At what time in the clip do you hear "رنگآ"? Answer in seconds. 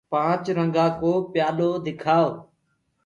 0.57-0.85